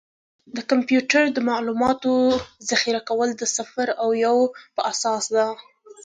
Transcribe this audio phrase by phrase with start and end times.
[0.55, 2.13] د کمپیوټر د معلوماتو
[2.69, 4.37] ذخیره کول د صفر او یو
[4.75, 5.45] په اساس ده.